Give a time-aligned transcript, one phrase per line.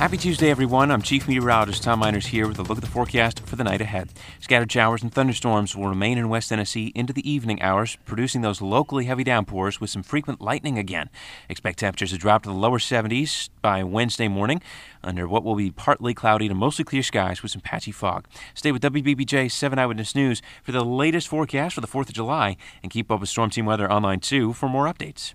[0.00, 0.90] Happy Tuesday, everyone.
[0.90, 3.82] I'm Chief Meteorologist Tom Meiners here with a look at the forecast for the night
[3.82, 4.08] ahead.
[4.40, 8.62] Scattered showers and thunderstorms will remain in West Tennessee into the evening hours, producing those
[8.62, 11.10] locally heavy downpours with some frequent lightning again.
[11.50, 14.62] Expect temperatures to drop to the lower 70s by Wednesday morning
[15.04, 18.26] under what will be partly cloudy to mostly clear skies with some patchy fog.
[18.54, 22.56] Stay with WBBJ 7 Eyewitness News for the latest forecast for the 4th of July
[22.82, 25.34] and keep up with Storm Team Weather online too for more updates.